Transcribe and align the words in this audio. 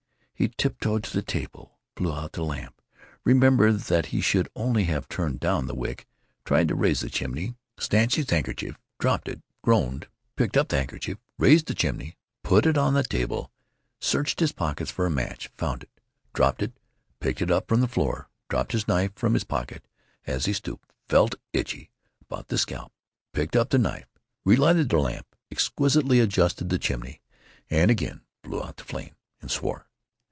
He 0.33 0.47
tiptoed 0.49 1.03
to 1.03 1.13
the 1.13 1.21
table, 1.21 1.77
blew 1.93 2.11
out 2.11 2.31
the 2.31 2.41
lamp, 2.43 2.81
remembered 3.23 3.75
that 3.81 4.07
he 4.07 4.21
should 4.21 4.49
only 4.55 4.85
have 4.85 5.07
turned 5.07 5.39
down 5.39 5.67
the 5.67 5.75
wick, 5.75 6.07
tried 6.45 6.67
to 6.69 6.73
raise 6.73 7.01
the 7.01 7.11
chimney, 7.11 7.45
burnt 7.45 7.45
his 7.45 7.61
fingers, 7.61 7.85
snatched 7.85 8.15
his 8.15 8.29
handkerchief, 8.31 8.79
dropped 8.99 9.27
it, 9.29 9.43
groaned, 9.61 10.07
picked 10.35 10.57
up 10.57 10.69
the 10.69 10.77
handkerchief, 10.77 11.19
raised 11.37 11.67
the 11.67 11.75
chimney, 11.75 12.17
put 12.41 12.65
it 12.65 12.75
on 12.75 12.95
the 12.95 13.03
table, 13.03 13.51
searched 13.99 14.39
his 14.39 14.51
pockets 14.51 14.89
for 14.89 15.05
a 15.05 15.11
match, 15.11 15.51
found 15.59 15.83
it, 15.83 16.01
dropped 16.33 16.63
it, 16.63 16.73
picked 17.19 17.43
it 17.43 17.51
up 17.51 17.67
from 17.67 17.81
the 17.81 17.87
floor, 17.87 18.27
dropped 18.49 18.71
his 18.71 18.87
knife 18.87 19.11
from 19.15 19.35
his 19.35 19.43
pocket 19.43 19.87
as 20.25 20.45
he 20.45 20.53
stooped, 20.53 20.91
felt 21.07 21.35
itchy 21.53 21.91
about 22.19 22.47
the 22.47 22.57
scalp, 22.57 22.91
picked 23.31 23.55
up 23.55 23.69
the 23.69 23.77
knife, 23.77 24.07
relighted 24.43 24.89
the 24.89 24.97
lamp, 24.97 25.27
exquisitely 25.51 26.19
adjusted 26.19 26.69
the 26.69 26.79
chimney—and 26.79 27.91
again 27.91 28.21
blew 28.41 28.63
out 28.63 28.77
the 28.77 28.83
flame. 28.83 29.13
And 29.39 29.51
swore. 29.51 29.85